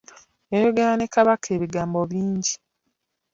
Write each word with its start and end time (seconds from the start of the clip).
Yayogera 0.51 0.91
ne 0.97 1.07
Kabaka 1.13 1.47
ebigambo 1.55 1.99
bingi. 2.11 2.53